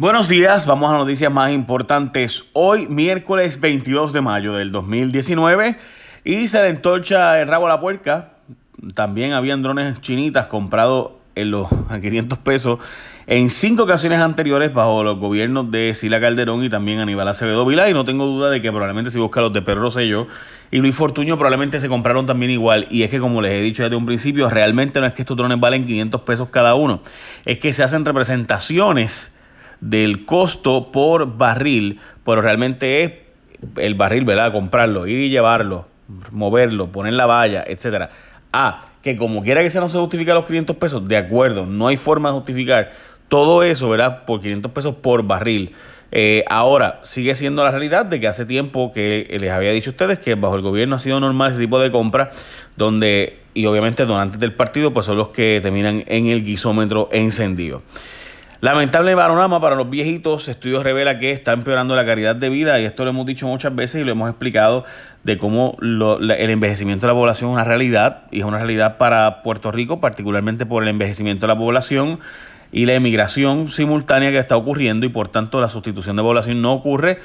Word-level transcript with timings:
Buenos 0.00 0.30
días, 0.30 0.64
vamos 0.64 0.90
a 0.90 0.96
noticias 0.96 1.30
más 1.30 1.50
importantes. 1.50 2.46
Hoy, 2.54 2.86
miércoles 2.88 3.60
22 3.60 4.14
de 4.14 4.22
mayo 4.22 4.54
del 4.54 4.72
2019, 4.72 5.76
y 6.24 6.48
se 6.48 6.62
le 6.62 6.70
entorcha 6.70 7.38
el 7.38 7.46
rabo 7.46 7.66
a 7.66 7.68
la 7.68 7.80
puerca. 7.80 8.30
También 8.94 9.34
habían 9.34 9.62
drones 9.62 10.00
chinitas 10.00 10.46
comprados 10.46 11.10
en 11.34 11.50
los 11.50 11.68
500 12.00 12.38
pesos 12.38 12.78
en 13.26 13.50
cinco 13.50 13.82
ocasiones 13.82 14.20
anteriores 14.20 14.72
bajo 14.72 15.04
los 15.04 15.18
gobiernos 15.18 15.70
de 15.70 15.92
Sila 15.92 16.18
Calderón 16.18 16.64
y 16.64 16.70
también 16.70 17.00
Aníbal 17.00 17.28
Acevedo 17.28 17.66
Vila. 17.66 17.90
Y 17.90 17.92
no 17.92 18.06
tengo 18.06 18.24
duda 18.24 18.48
de 18.48 18.62
que 18.62 18.70
probablemente 18.70 19.10
si 19.10 19.18
busca 19.18 19.42
los 19.42 19.52
de 19.52 19.60
Pedro 19.60 19.82
Rosselló 19.82 20.28
y 20.70 20.78
Luis 20.78 20.94
Fortuño 20.94 21.36
probablemente 21.36 21.78
se 21.78 21.88
compraron 21.88 22.24
también 22.24 22.50
igual. 22.50 22.86
Y 22.90 23.02
es 23.02 23.10
que 23.10 23.20
como 23.20 23.42
les 23.42 23.52
he 23.52 23.60
dicho 23.60 23.82
desde 23.82 23.96
un 23.96 24.06
principio, 24.06 24.48
realmente 24.48 24.98
no 24.98 25.06
es 25.06 25.12
que 25.12 25.20
estos 25.20 25.36
drones 25.36 25.60
valen 25.60 25.84
500 25.84 26.22
pesos 26.22 26.48
cada 26.48 26.74
uno. 26.74 27.02
Es 27.44 27.58
que 27.58 27.74
se 27.74 27.82
hacen 27.82 28.06
representaciones 28.06 29.34
del 29.80 30.24
costo 30.26 30.90
por 30.92 31.36
barril, 31.36 32.00
pero 32.24 32.42
realmente 32.42 33.02
es 33.02 33.12
el 33.76 33.94
barril, 33.94 34.24
¿verdad? 34.24 34.52
Comprarlo, 34.52 35.06
ir 35.06 35.18
y 35.18 35.30
llevarlo, 35.30 35.86
moverlo, 36.30 36.88
poner 36.88 37.14
la 37.14 37.26
valla, 37.26 37.64
etcétera. 37.66 38.10
Ah, 38.52 38.80
que 39.02 39.16
como 39.16 39.42
quiera 39.42 39.62
que 39.62 39.70
sea 39.70 39.80
no 39.80 39.88
se 39.88 39.98
justifica 39.98 40.34
los 40.34 40.44
500 40.44 40.76
pesos, 40.76 41.08
de 41.08 41.16
acuerdo, 41.16 41.66
no 41.66 41.88
hay 41.88 41.96
forma 41.96 42.30
de 42.30 42.34
justificar 42.36 42.92
todo 43.28 43.62
eso, 43.62 43.88
¿verdad? 43.88 44.24
Por 44.24 44.40
500 44.40 44.72
pesos 44.72 44.94
por 44.96 45.22
barril. 45.22 45.72
Eh, 46.12 46.44
ahora, 46.48 47.00
sigue 47.04 47.34
siendo 47.36 47.62
la 47.62 47.70
realidad 47.70 48.04
de 48.04 48.18
que 48.18 48.26
hace 48.26 48.44
tiempo 48.44 48.92
que 48.92 49.36
les 49.40 49.50
había 49.50 49.70
dicho 49.70 49.90
a 49.90 49.92
ustedes 49.92 50.18
que 50.18 50.34
bajo 50.34 50.56
el 50.56 50.62
gobierno 50.62 50.96
ha 50.96 50.98
sido 50.98 51.20
normal 51.20 51.52
ese 51.52 51.60
tipo 51.60 51.78
de 51.78 51.92
compra, 51.92 52.30
donde, 52.76 53.38
y 53.54 53.66
obviamente 53.66 54.04
donantes 54.04 54.40
del 54.40 54.52
partido, 54.52 54.92
pues 54.92 55.06
son 55.06 55.16
los 55.16 55.28
que 55.28 55.60
terminan 55.62 56.02
en 56.08 56.26
el 56.26 56.44
guisómetro 56.44 57.08
encendido. 57.12 57.82
Lamentable 58.62 59.16
panorama 59.16 59.58
para 59.58 59.74
los 59.74 59.88
viejitos. 59.88 60.46
Estudios 60.48 60.84
revela 60.84 61.18
que 61.18 61.32
está 61.32 61.54
empeorando 61.54 61.96
la 61.96 62.04
calidad 62.04 62.36
de 62.36 62.50
vida 62.50 62.78
y 62.78 62.84
esto 62.84 63.04
lo 63.04 63.10
hemos 63.10 63.24
dicho 63.24 63.46
muchas 63.46 63.74
veces 63.74 64.02
y 64.02 64.04
lo 64.04 64.12
hemos 64.12 64.28
explicado 64.28 64.84
de 65.24 65.38
cómo 65.38 65.78
el 65.80 66.50
envejecimiento 66.50 67.06
de 67.06 67.12
la 67.14 67.18
población 67.18 67.50
es 67.50 67.54
una 67.54 67.64
realidad 67.64 68.24
y 68.30 68.40
es 68.40 68.44
una 68.44 68.58
realidad 68.58 68.98
para 68.98 69.42
Puerto 69.42 69.72
Rico, 69.72 69.98
particularmente 69.98 70.66
por 70.66 70.82
el 70.82 70.90
envejecimiento 70.90 71.46
de 71.46 71.54
la 71.54 71.58
población 71.58 72.20
y 72.70 72.84
la 72.84 72.92
emigración 72.92 73.70
simultánea 73.70 74.30
que 74.30 74.38
está 74.38 74.58
ocurriendo 74.58 75.06
y 75.06 75.08
por 75.08 75.28
tanto 75.28 75.58
la 75.62 75.70
sustitución 75.70 76.16
de 76.16 76.22
población 76.22 76.60
no 76.60 76.74
ocurre. 76.74 77.18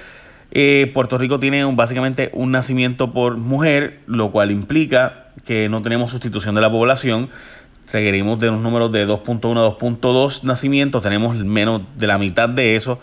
Eh, 0.51 0.89
Puerto 0.93 1.17
Rico 1.17 1.37
tiene 1.37 1.65
básicamente 1.65 2.29
un 2.31 2.51
nacimiento 2.51 3.11
por 3.11 3.35
mujer, 3.35 3.99
lo 4.07 4.31
cual 4.31 4.51
implica 4.51 5.25
que 5.43 5.67
no 5.67 5.81
tenemos 5.81 6.11
sustitución 6.11 6.55
de 6.55 6.61
la 6.61 6.71
población 6.71 7.29
requerimos 7.91 8.39
de 8.39 8.49
unos 8.49 8.61
números 8.61 8.91
de 8.91 9.07
2.1 9.07 9.57
a 9.57 9.77
2.2 9.77 10.43
nacimientos, 10.43 11.01
tenemos 11.01 11.35
menos 11.35 11.81
de 11.95 12.07
la 12.07 12.17
mitad 12.17 12.49
de 12.49 12.75
eso 12.75 12.99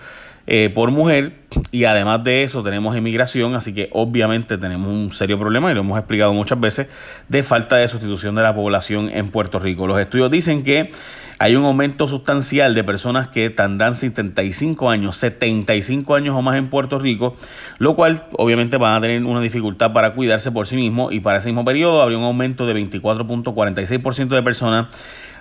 eh, 0.47 0.71
por 0.75 0.91
mujer 0.91 1.43
y 1.71 1.85
además 1.85 2.25
de 2.25 2.43
eso 2.43 2.62
tenemos 2.62 2.97
emigración, 2.97 3.55
así 3.55 3.73
que 3.73 3.89
obviamente 3.93 4.59
tenemos 4.59 4.89
un 4.89 5.12
serio 5.12 5.39
problema 5.39 5.71
y 5.71 5.75
lo 5.75 5.81
hemos 5.81 5.99
explicado 5.99 6.33
muchas 6.33 6.59
veces 6.59 6.89
de 7.29 7.43
falta 7.43 7.77
de 7.77 7.87
sustitución 7.89 8.34
de 8.34 8.43
la 8.43 8.55
población 8.55 9.11
en 9.12 9.31
Puerto 9.31 9.59
Rico. 9.59 9.87
Los 9.87 10.01
estudios 10.01 10.31
dicen 10.31 10.65
que 10.65 10.91
hay 11.39 11.57
un 11.57 11.65
aumento 11.65 12.07
sustancial 12.07 12.75
de 12.75 12.84
personas 12.84 13.29
que 13.29 13.51
tendrán 13.51 13.97
75 13.97 14.91
años, 14.91 15.17
75 15.17 16.15
años 16.15 16.34
o 16.37 16.43
más 16.43 16.56
en 16.56 16.69
Puerto 16.69 16.99
Rico, 16.99 17.34
lo 17.79 17.95
cual 17.95 18.25
obviamente 18.33 18.77
van 18.77 18.95
a 18.95 19.01
tener 19.01 19.25
una 19.25 19.41
dificultad 19.41 19.93
para 19.93 20.12
cuidarse 20.12 20.51
por 20.51 20.67
sí 20.67 20.77
mismos 20.77 21.12
y 21.12 21.21
para 21.21 21.39
ese 21.39 21.49
mismo 21.49 21.65
periodo 21.65 22.03
habría 22.03 22.19
un 22.19 22.25
aumento 22.25 22.67
de 22.67 22.75
24.46% 22.75 24.29
de 24.29 24.43
personas 24.43 24.87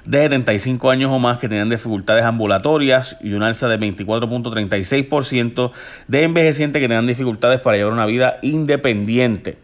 de 0.06 0.20
75 0.20 0.90
años 0.90 1.12
o 1.12 1.20
más 1.20 1.38
que 1.38 1.48
tenían 1.48 1.70
dificultades 1.70 2.26
ambulatorias 2.26 3.18
y 3.22 3.34
un 3.34 3.44
alza 3.44 3.68
de 3.68 3.80
24.36% 3.80 5.72
de 6.08 6.24
envejecientes 6.24 6.82
que 6.82 6.88
tenían 6.88 7.08
dificultades 7.08 7.62
para 7.62 7.78
llevar 7.78 7.94
una 7.94 8.06
vida 8.06 8.38
independiente. 8.42 9.58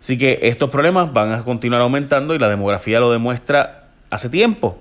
Así 0.00 0.18
que 0.18 0.40
estos 0.42 0.70
problemas 0.70 1.12
van 1.12 1.32
a 1.32 1.42
continuar 1.42 1.82
aumentando 1.82 2.34
y 2.34 2.38
la 2.38 2.48
demografía 2.48 3.00
lo 3.00 3.10
demuestra 3.10 3.88
hace 4.10 4.28
tiempo, 4.28 4.78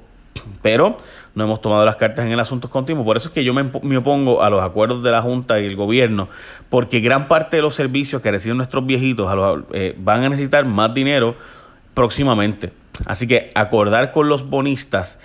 pero 0.62 0.98
no 1.36 1.44
hemos 1.44 1.62
tomado 1.62 1.86
las 1.86 1.98
cartas 1.98 2.26
en 2.26 2.32
el 2.32 2.40
asunto 2.40 2.70
continuo. 2.70 3.04
Por 3.04 3.18
eso 3.18 3.30
es 3.30 3.34
que 3.34 3.44
yo 3.44 3.54
me, 3.54 3.98
opongo 3.98 4.42
a 4.42 4.50
los 4.50 4.64
acuerdos 4.64 5.04
de 5.04 5.12
la 5.12 5.22
Junta 5.22 5.60
y 5.60 5.66
el 5.66 5.76
gobierno, 5.76 6.30
porque 6.70 7.00
gran 7.02 7.28
parte 7.28 7.58
de 7.58 7.62
los 7.62 7.76
servicios 7.76 8.22
que 8.22 8.32
reciben 8.32 8.58
nuestros 8.58 8.86
viejitos 8.86 9.34
eh, 9.74 9.96
van 9.98 10.24
a 10.24 10.30
necesitar 10.30 10.66
más 10.66 10.94
dinero 10.94 11.36
próximamente. 11.94 12.72
Así 13.06 13.28
que 13.28 13.50
acordar 13.56 14.12
con 14.12 14.30
los 14.30 14.50
bonistas 14.50 15.20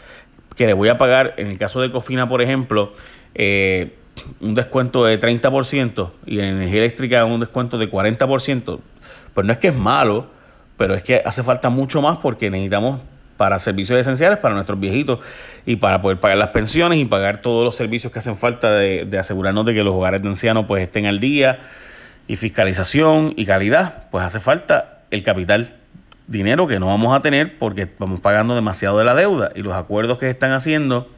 que 0.57 0.67
les 0.67 0.75
voy 0.75 0.89
a 0.89 0.99
pagar, 0.99 1.35
en 1.37 1.47
el 1.47 1.59
caso 1.59 1.81
de 1.81 1.91
Cofina, 1.91 2.29
por 2.29 2.43
ejemplo, 2.43 2.93
eh, 3.35 3.95
un 4.41 4.55
descuento 4.55 5.05
de 5.05 5.19
30% 5.19 6.11
y 6.27 6.39
en 6.39 6.45
energía 6.45 6.81
eléctrica 6.81 7.25
un 7.25 7.41
descuento 7.41 7.79
de 7.79 7.91
40%, 7.91 8.81
pues 9.35 9.47
no 9.47 9.53
es 9.53 9.59
que 9.59 9.69
es 9.69 9.77
malo, 9.77 10.27
pero 10.77 10.95
es 10.95 11.03
que 11.03 11.23
hace 11.25 11.43
falta 11.43 11.71
mucho 11.71 12.03
más 12.03 12.19
porque 12.19 12.51
necesitamos 12.51 13.01
para 13.37 13.59
servicios 13.59 13.99
esenciales 13.99 14.39
para 14.39 14.55
nuestros 14.55 14.79
viejitos 14.79 15.21
y 15.65 15.77
para 15.77 16.03
poder 16.03 16.21
pagar 16.21 16.37
las 16.37 16.49
pensiones 16.49 16.99
y 16.99 17.07
pagar 17.07 17.41
todos 17.41 17.65
los 17.65 17.75
servicios 17.75 18.13
que 18.13 18.19
hacen 18.19 18.37
falta 18.37 18.75
de, 18.75 19.07
de 19.07 19.19
asegurarnos 19.19 19.65
de 19.65 19.73
que 19.73 19.83
los 19.83 19.95
hogares 19.95 20.21
de 20.21 20.29
ancianos 20.29 20.67
pues 20.69 20.83
estén 20.83 21.07
al 21.07 21.21
día 21.21 21.61
y 22.29 22.37
fiscalización 22.37 23.33
y 23.37 23.47
calidad, 23.47 24.11
pues 24.11 24.25
hace 24.25 24.41
falta 24.41 25.01
el 25.11 25.23
capital 25.23 25.80
dinero 26.31 26.67
que 26.67 26.79
no 26.79 26.87
vamos 26.87 27.15
a 27.15 27.21
tener 27.21 27.59
porque 27.59 27.89
vamos 27.99 28.21
pagando 28.21 28.55
demasiado 28.55 28.97
de 28.99 29.05
la 29.05 29.15
deuda 29.15 29.51
y 29.55 29.63
los 29.63 29.75
acuerdos 29.75 30.17
que 30.19 30.31
están 30.31 30.53
haciendo 30.53 31.09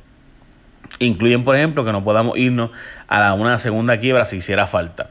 incluyen, 0.98 1.44
por 1.44 1.54
ejemplo, 1.54 1.84
que 1.84 1.92
no 1.92 2.02
podamos 2.02 2.36
irnos 2.38 2.70
a 3.08 3.34
una 3.34 3.58
segunda 3.58 3.98
quiebra 3.98 4.24
si 4.24 4.38
hiciera 4.38 4.66
falta. 4.66 5.10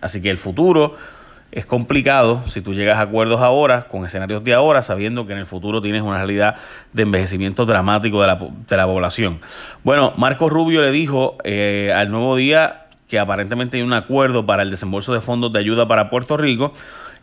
Así 0.00 0.20
que 0.20 0.30
el 0.30 0.38
futuro 0.38 0.96
es 1.50 1.66
complicado 1.66 2.42
si 2.46 2.60
tú 2.60 2.74
llegas 2.74 2.98
a 2.98 3.02
acuerdos 3.02 3.40
ahora, 3.40 3.88
con 3.88 4.04
escenarios 4.04 4.44
de 4.44 4.54
ahora, 4.54 4.82
sabiendo 4.82 5.26
que 5.26 5.32
en 5.32 5.38
el 5.38 5.46
futuro 5.46 5.80
tienes 5.80 6.02
una 6.02 6.18
realidad 6.18 6.56
de 6.92 7.02
envejecimiento 7.02 7.66
dramático 7.66 8.20
de 8.20 8.26
la, 8.26 8.36
de 8.68 8.76
la 8.76 8.86
población. 8.86 9.40
Bueno, 9.82 10.12
Marco 10.16 10.48
Rubio 10.48 10.82
le 10.82 10.90
dijo 10.90 11.36
eh, 11.44 11.92
al 11.94 12.10
nuevo 12.10 12.36
día 12.36 12.86
que 13.12 13.18
aparentemente 13.18 13.76
hay 13.76 13.82
un 13.82 13.92
acuerdo 13.92 14.46
para 14.46 14.62
el 14.62 14.70
desembolso 14.70 15.12
de 15.12 15.20
fondos 15.20 15.52
de 15.52 15.58
ayuda 15.58 15.86
para 15.86 16.08
Puerto 16.08 16.38
Rico 16.38 16.72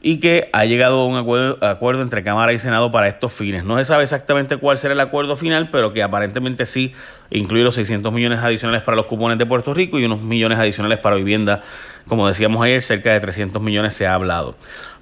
y 0.03 0.19
que 0.19 0.47
ha 0.53 0.63
llegado 0.66 1.01
a 1.01 1.07
un 1.07 1.17
acuerdo, 1.17 2.03
entre 2.03 2.22
Cámara 2.23 2.53
y 2.53 2.59
Senado 2.59 2.91
para 2.91 3.07
estos 3.07 3.33
fines. 3.33 3.63
No 3.63 3.75
se 3.79 3.85
sabe 3.85 4.03
exactamente 4.03 4.57
cuál 4.57 4.77
será 4.77 4.94
el 4.94 5.00
acuerdo 5.00 5.35
final, 5.35 5.69
pero 5.72 5.91
que 5.91 6.03
aparentemente 6.03 6.67
sí 6.67 6.94
incluye 7.31 7.63
los 7.63 7.73
600 7.73 8.13
millones 8.13 8.38
adicionales 8.38 8.83
para 8.83 8.97
los 8.97 9.07
cupones 9.07 9.39
de 9.39 9.47
Puerto 9.47 9.73
Rico 9.73 9.97
y 9.97 10.05
unos 10.05 10.22
millones 10.22 10.59
adicionales 10.59 11.00
para 11.00 11.16
vivienda. 11.16 11.63
Como 12.09 12.27
decíamos 12.27 12.61
ayer, 12.63 12.81
cerca 12.81 13.13
de 13.13 13.19
300 13.19 13.61
millones 13.61 13.93
se 13.93 14.07
ha 14.07 14.15
hablado. 14.15 14.55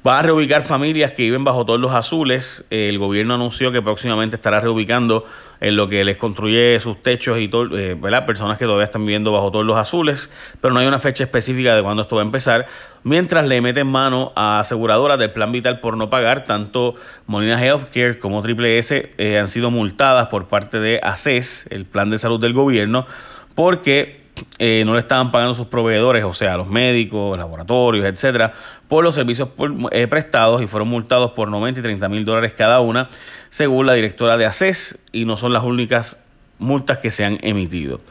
Va 0.05 0.19
a 0.19 0.21
reubicar 0.21 0.61
familias 0.61 1.13
que 1.13 1.23
viven 1.23 1.43
bajo 1.45 1.65
todos 1.65 1.79
los 1.79 1.93
azules. 1.93 2.65
El 2.69 2.99
gobierno 2.99 3.33
anunció 3.33 3.71
que 3.71 3.81
próximamente 3.81 4.35
estará 4.35 4.59
reubicando 4.59 5.25
en 5.61 5.77
lo 5.77 5.87
que 5.87 6.03
les 6.03 6.17
construye 6.17 6.79
sus 6.81 7.01
techos 7.01 7.39
y 7.39 7.47
todo, 7.47 7.77
eh, 7.77 7.95
personas 8.25 8.57
que 8.57 8.65
todavía 8.65 8.85
están 8.85 9.05
viviendo 9.05 9.31
bajo 9.31 9.51
todos 9.51 9.65
los 9.65 9.77
azules, 9.77 10.33
pero 10.59 10.73
no 10.73 10.81
hay 10.81 10.87
una 10.87 10.99
fecha 10.99 11.23
específica 11.23 11.75
de 11.75 11.81
cuándo 11.81 12.01
esto 12.01 12.17
va 12.17 12.21
a 12.21 12.25
empezar. 12.25 12.67
Mientras 13.03 13.47
le 13.47 13.61
meten 13.61 13.87
mano 13.87 14.33
a 14.35 14.59
aseguradoras 14.59 15.17
del 15.17 15.31
plan 15.31 15.51
vital 15.53 15.79
por 15.79 15.95
no 15.95 16.09
pagar, 16.09 16.45
tanto 16.45 16.95
Molina 17.25 17.63
Healthcare 17.63 18.19
como 18.19 18.41
Triple 18.41 18.77
S 18.77 19.13
eh, 19.17 19.39
han 19.39 19.47
sido 19.47 19.71
multadas 19.71 20.27
por 20.27 20.47
parte 20.47 20.79
de 20.81 20.99
ACES, 21.01 21.67
el 21.69 21.85
plan 21.85 22.09
de 22.09 22.19
salud 22.19 22.39
del 22.39 22.53
gobierno, 22.53 23.07
porque 23.55 24.26
eh, 24.59 24.83
no 24.85 24.93
le 24.93 24.99
estaban 24.99 25.31
pagando 25.31 25.53
sus 25.53 25.67
proveedores, 25.67 26.23
o 26.23 26.33
sea, 26.33 26.57
los 26.57 26.67
médicos, 26.67 27.37
laboratorios, 27.37 28.05
etcétera, 28.05 28.53
por 28.87 29.03
los 29.03 29.15
servicios 29.15 29.49
eh, 29.91 30.07
prestados 30.07 30.61
y 30.61 30.67
fueron 30.67 30.87
multados 30.87 31.31
por 31.31 31.49
90 31.49 31.79
y 31.79 31.83
30 31.83 32.09
mil 32.09 32.25
dólares 32.25 32.53
cada 32.53 32.79
una, 32.79 33.09
según 33.49 33.85
la 33.85 33.93
directora 33.93 34.37
de 34.37 34.45
ACES, 34.45 34.99
y 35.11 35.25
no 35.25 35.37
son 35.37 35.53
las 35.53 35.63
únicas 35.63 36.23
multas 36.59 36.97
que 36.99 37.11
se 37.11 37.25
han 37.25 37.37
emitido. 37.41 38.01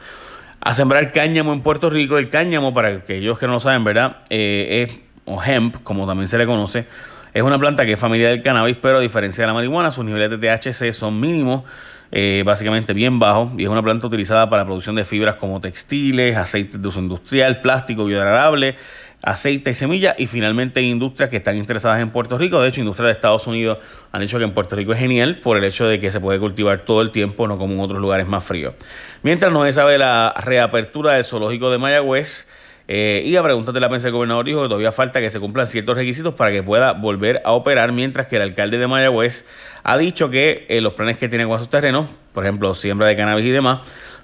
A 0.61 0.73
sembrar 0.73 1.11
cáñamo 1.11 1.53
en 1.53 1.61
Puerto 1.61 1.89
Rico, 1.89 2.17
el 2.17 2.29
cáñamo, 2.29 2.73
para 2.73 2.89
aquellos 2.89 3.37
que 3.39 3.47
no 3.47 3.53
lo 3.53 3.59
saben, 3.59 3.83
¿verdad? 3.83 4.17
Eh, 4.29 4.87
es, 4.89 4.99
o 5.25 5.43
hemp, 5.43 5.83
como 5.83 6.07
también 6.07 6.27
se 6.27 6.37
le 6.37 6.45
conoce, 6.45 6.85
es 7.33 7.43
una 7.43 7.59
planta 7.59 7.85
que 7.85 7.93
es 7.93 7.99
familia 7.99 8.29
del 8.29 8.41
cannabis, 8.41 8.77
pero 8.81 8.97
a 8.97 9.01
diferencia 9.01 9.43
de 9.43 9.47
la 9.47 9.53
marihuana, 9.53 9.91
sus 9.91 10.03
niveles 10.03 10.29
de 10.29 10.37
THC 10.37 10.91
son 10.93 11.19
mínimos 11.19 11.63
eh, 12.11 12.43
básicamente 12.45 12.93
bien 12.93 13.19
bajo 13.19 13.51
y 13.57 13.63
es 13.63 13.69
una 13.69 13.83
planta 13.83 14.07
utilizada 14.07 14.49
para 14.49 14.65
producción 14.65 14.95
de 14.95 15.03
fibras 15.03 15.35
como 15.35 15.59
textiles, 15.59 16.37
aceites 16.37 16.81
de 16.81 16.87
uso 16.87 16.99
industrial, 16.99 17.61
plástico 17.61 18.05
biodegradable, 18.05 18.75
aceite 19.23 19.71
y 19.71 19.73
semillas 19.73 20.15
y 20.17 20.27
finalmente 20.27 20.81
industrias 20.81 21.29
que 21.29 21.37
están 21.37 21.57
interesadas 21.57 22.01
en 22.01 22.09
Puerto 22.09 22.37
Rico. 22.37 22.61
De 22.61 22.69
hecho, 22.69 22.79
industrias 22.79 23.07
de 23.07 23.11
Estados 23.13 23.47
Unidos 23.47 23.79
han 24.11 24.21
dicho 24.21 24.37
que 24.37 24.43
en 24.43 24.51
Puerto 24.51 24.75
Rico 24.75 24.93
es 24.93 24.99
genial 24.99 25.37
por 25.37 25.57
el 25.57 25.63
hecho 25.63 25.85
de 25.85 25.99
que 25.99 26.11
se 26.11 26.19
puede 26.19 26.39
cultivar 26.39 26.79
todo 26.79 27.01
el 27.01 27.11
tiempo, 27.11 27.47
no 27.47 27.57
como 27.57 27.73
en 27.73 27.79
otros 27.79 27.99
lugares 27.99 28.27
más 28.27 28.43
fríos. 28.43 28.75
Mientras 29.23 29.51
no 29.51 29.65
se 29.65 29.73
sabe 29.73 29.97
la 29.97 30.33
reapertura 30.37 31.13
del 31.13 31.25
zoológico 31.25 31.71
de 31.71 31.77
Mayagüez, 31.77 32.47
eh, 32.87 33.21
y 33.25 33.35
a 33.35 33.43
preguntas 33.43 33.73
de 33.73 33.79
la 33.81 33.89
prensa, 33.89 34.07
el 34.07 34.13
gobernador 34.13 34.45
dijo 34.45 34.61
que 34.61 34.69
todavía 34.69 34.93
falta 34.93 35.19
que 35.19 35.29
se 35.29 35.39
cumplan 35.39 35.67
ciertos 35.67 35.97
requisitos 35.97 36.33
para 36.35 36.51
que 36.51 36.63
pueda 36.63 36.93
volver 36.93 37.41
a 37.43 37.51
operar, 37.51 37.91
mientras 37.91 38.27
que 38.27 38.37
el 38.37 38.43
alcalde 38.43 38.77
de 38.77 38.87
Mayagüez 38.87 39.45
ha 39.83 39.97
dicho 39.97 40.29
que 40.29 40.65
eh, 40.69 40.79
los 40.79 40.93
planes 40.93 41.17
que 41.17 41.27
tiene 41.27 41.45
con 41.45 41.59
sus 41.59 41.69
terrenos, 41.69 42.07
por 42.33 42.45
ejemplo, 42.45 42.73
siembra 42.75 43.07
de 43.07 43.17
cannabis 43.17 43.45
y 43.45 43.49
demás, 43.51 43.79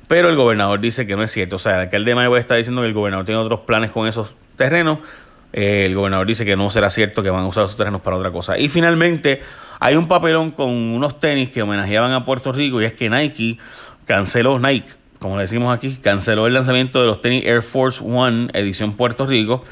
pero 0.08 0.30
el 0.30 0.36
gobernador 0.36 0.80
dice 0.80 1.06
que 1.06 1.16
no 1.16 1.24
es 1.24 1.32
cierto. 1.32 1.58
O 1.58 1.60
sea, 1.60 1.76
el 1.76 1.80
alcalde 1.82 2.12
de 2.12 2.16
Mayagüez 2.16 2.42
está 2.42 2.56
diciendo 2.56 2.82
que 2.82 2.88
el 2.88 2.94
gobernador 2.94 3.26
tiene 3.26 3.42
otros 3.42 3.62
planes 3.62 3.92
con 3.92 4.08
esos 4.08 4.34
terrenos. 4.56 5.00
Eh, 5.52 5.86
el 5.86 5.96
gobernador 5.96 6.26
dice 6.26 6.46
que 6.46 6.56
no 6.56 6.70
será 6.70 6.90
cierto 6.90 7.22
que 7.22 7.30
van 7.30 7.44
a 7.44 7.48
usar 7.48 7.66
esos 7.66 7.78
terrenos 7.78 8.02
para 8.02 8.18
otra 8.18 8.32
cosa. 8.32 8.58
Y 8.58 8.70
finalmente 8.70 9.42
hay 9.80 9.96
un 9.96 10.08
papelón 10.08 10.52
con 10.52 10.70
unos 10.70 11.20
tenis 11.20 11.50
que 11.50 11.62
homenajeaban 11.62 12.14
a 12.14 12.26
Puerto 12.26 12.52
Rico 12.54 12.82
y 12.82 12.86
es 12.86 12.94
que 12.94 13.10
Nike 13.10 13.58
canceló, 14.06 14.60
Nike, 14.60 14.90
como 15.24 15.38
le 15.38 15.44
decimos 15.44 15.74
aquí, 15.74 15.96
canceló 16.02 16.48
el 16.48 16.54
lanzamiento 16.54 17.00
de 17.00 17.08
los 17.08 17.22
tenis 17.22 17.46
Air 17.46 17.62
Force 17.62 18.04
One 18.06 18.50
edición 18.54 18.92
Puerto 18.94 19.26
Rico 19.26 19.64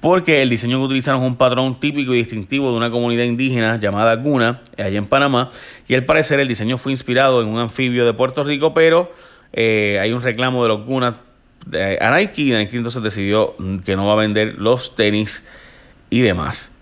porque 0.00 0.40
el 0.42 0.48
diseño 0.50 0.78
que 0.78 0.84
utilizaron 0.84 1.22
es 1.22 1.26
un 1.26 1.36
patrón 1.36 1.78
típico 1.78 2.14
y 2.14 2.18
distintivo 2.18 2.70
de 2.70 2.76
una 2.78 2.90
comunidad 2.90 3.24
indígena 3.24 3.78
llamada 3.78 4.16
Guna, 4.16 4.60
allá 4.76 4.98
en 4.98 5.06
Panamá, 5.06 5.50
y 5.88 5.94
al 5.94 6.04
parecer 6.04 6.40
el 6.40 6.48
diseño 6.48 6.78
fue 6.78 6.92
inspirado 6.92 7.40
en 7.40 7.48
un 7.48 7.58
anfibio 7.58 8.04
de 8.04 8.12
Puerto 8.12 8.44
Rico, 8.44 8.74
pero 8.74 9.12
eh, 9.52 9.98
hay 10.00 10.12
un 10.12 10.22
reclamo 10.22 10.62
de 10.62 10.68
los 10.68 10.84
Gunas 10.84 11.14
a 12.00 12.10
Nike 12.18 12.42
y 12.42 12.52
Nike 12.52 12.76
entonces 12.76 13.02
decidió 13.02 13.56
que 13.84 13.96
no 13.96 14.06
va 14.06 14.14
a 14.14 14.16
vender 14.16 14.54
los 14.58 14.96
tenis 14.96 15.48
y 16.10 16.20
demás. 16.20 16.73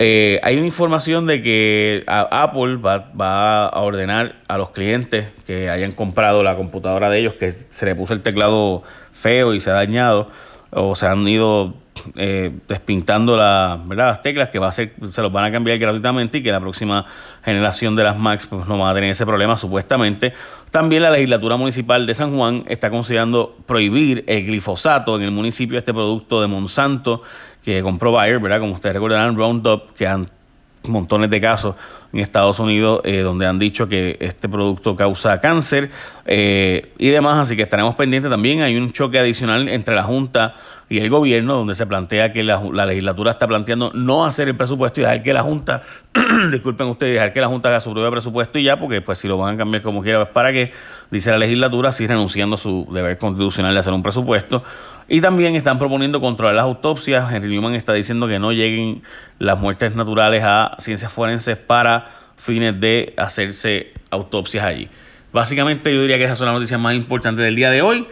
Eh, 0.00 0.40
hay 0.42 0.56
una 0.56 0.66
información 0.66 1.26
de 1.26 1.40
que 1.40 2.02
Apple 2.06 2.76
va, 2.76 3.12
va, 3.18 3.66
a 3.68 3.80
ordenar 3.80 4.36
a 4.48 4.58
los 4.58 4.70
clientes 4.70 5.28
que 5.46 5.70
hayan 5.70 5.92
comprado 5.92 6.42
la 6.42 6.56
computadora 6.56 7.10
de 7.10 7.20
ellos 7.20 7.34
que 7.34 7.52
se 7.52 7.86
le 7.86 7.94
puso 7.94 8.12
el 8.12 8.20
teclado 8.20 8.82
feo 9.12 9.54
y 9.54 9.60
se 9.60 9.70
ha 9.70 9.74
dañado 9.74 10.28
o 10.70 10.96
se 10.96 11.06
han 11.06 11.26
ido 11.28 11.74
eh, 12.16 12.52
despintando 12.68 13.36
las 13.36 14.22
teclas 14.22 14.48
que 14.48 14.58
va 14.58 14.68
a 14.68 14.72
se 14.72 14.90
los 14.98 15.32
van 15.32 15.44
a 15.44 15.52
cambiar 15.52 15.78
gratuitamente 15.78 16.38
y 16.38 16.42
que 16.42 16.50
la 16.50 16.60
próxima 16.60 17.04
generación 17.44 17.96
de 17.96 18.04
las 18.04 18.18
Macs 18.18 18.46
pues, 18.46 18.66
no 18.66 18.78
va 18.78 18.90
a 18.90 18.94
tener 18.94 19.10
ese 19.10 19.24
problema 19.24 19.56
supuestamente. 19.56 20.32
También 20.70 21.02
la 21.02 21.10
legislatura 21.10 21.56
municipal 21.56 22.06
de 22.06 22.14
San 22.14 22.36
Juan 22.36 22.64
está 22.68 22.90
considerando 22.90 23.56
prohibir 23.66 24.24
el 24.26 24.44
glifosato 24.44 25.16
en 25.16 25.22
el 25.22 25.30
municipio, 25.30 25.78
este 25.78 25.94
producto 25.94 26.40
de 26.40 26.48
Monsanto 26.48 27.22
que 27.62 27.80
compró 27.82 28.12
Bayer, 28.12 28.38
¿verdad? 28.40 28.60
Como 28.60 28.74
ustedes 28.74 28.94
recordarán, 28.94 29.36
Roundup, 29.36 29.92
que 29.96 30.06
han 30.06 30.28
montones 30.88 31.30
de 31.30 31.40
casos 31.40 31.74
en 32.14 32.20
Estados 32.20 32.60
Unidos 32.60 33.00
eh, 33.02 33.20
donde 33.20 33.46
han 33.46 33.58
dicho 33.58 33.88
que 33.88 34.16
este 34.20 34.48
producto 34.48 34.94
causa 34.94 35.40
cáncer 35.40 35.90
eh, 36.26 36.92
y 36.96 37.10
demás, 37.10 37.40
así 37.40 37.56
que 37.56 37.62
estaremos 37.62 37.96
pendientes 37.96 38.30
también. 38.30 38.62
Hay 38.62 38.76
un 38.76 38.92
choque 38.92 39.18
adicional 39.18 39.68
entre 39.68 39.96
la 39.96 40.04
Junta 40.04 40.54
y 40.88 40.98
el 40.98 41.10
gobierno, 41.10 41.54
donde 41.54 41.74
se 41.74 41.86
plantea 41.86 42.32
que 42.32 42.44
la, 42.44 42.60
legislatura 42.86 43.32
está 43.32 43.48
planteando 43.48 43.90
no 43.94 44.26
hacer 44.26 44.48
el 44.48 44.56
presupuesto 44.56 45.00
y 45.00 45.02
dejar 45.02 45.22
que 45.22 45.32
la 45.32 45.42
Junta, 45.42 45.82
disculpen 46.52 46.86
ustedes, 46.86 47.14
dejar 47.14 47.32
que 47.32 47.40
la 47.40 47.48
Junta 47.48 47.70
haga 47.70 47.80
su 47.80 47.90
propio 47.92 48.10
presupuesto 48.10 48.58
y 48.58 48.64
ya, 48.64 48.78
porque 48.78 49.00
pues 49.00 49.18
si 49.18 49.26
lo 49.26 49.36
van 49.36 49.54
a 49.54 49.58
cambiar 49.58 49.82
como 49.82 50.02
quiera, 50.02 50.20
pues 50.20 50.30
para 50.32 50.52
que, 50.52 50.72
dice 51.10 51.30
la 51.30 51.38
legislatura, 51.38 51.90
sí 51.90 52.06
renunciando 52.06 52.54
a 52.54 52.58
su 52.58 52.86
deber 52.92 53.18
constitucional 53.18 53.72
de 53.72 53.80
hacer 53.80 53.92
un 53.92 54.02
presupuesto. 54.02 54.62
Y 55.08 55.20
también 55.20 55.54
están 55.54 55.78
proponiendo 55.78 56.20
controlar 56.20 56.54
las 56.54 56.64
autopsias. 56.64 57.32
Henry 57.32 57.50
Newman 57.50 57.74
está 57.74 57.92
diciendo 57.92 58.26
que 58.26 58.38
no 58.38 58.52
lleguen 58.52 59.02
las 59.38 59.58
muertes 59.58 59.96
naturales 59.96 60.42
a 60.44 60.76
ciencias 60.78 61.12
forenses 61.12 61.56
para 61.56 62.03
fines 62.44 62.78
de 62.78 63.14
hacerse 63.16 63.92
autopsias 64.10 64.64
allí. 64.64 64.88
Básicamente 65.32 65.92
yo 65.92 66.02
diría 66.02 66.18
que 66.18 66.24
esas 66.24 66.38
son 66.38 66.46
las 66.46 66.54
noticias 66.54 66.78
más 66.78 66.94
importantes 66.94 67.42
del 67.44 67.56
día 67.56 67.70
de 67.70 67.80
hoy. 67.80 68.06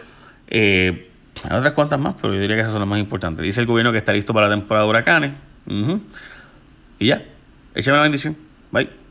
Eh, 0.47 1.09
hay 1.49 1.57
otras 1.57 1.73
cuantas 1.73 1.99
más, 1.99 2.15
pero 2.19 2.33
yo 2.33 2.41
diría 2.41 2.55
que 2.55 2.61
esas 2.61 2.71
son 2.71 2.81
las 2.81 2.89
más 2.89 2.99
importantes. 2.99 3.43
Dice 3.43 3.61
el 3.61 3.67
gobierno 3.67 3.91
que 3.91 3.99
está 3.99 4.11
listo 4.11 4.33
para 4.33 4.47
la 4.47 4.55
temporada 4.55 4.85
de 4.85 4.89
huracanes. 4.89 5.31
Y 6.99 7.07
ya. 7.07 7.23
Échame 7.75 7.97
la 7.97 8.03
bendición. 8.03 8.35
Bye. 8.71 9.02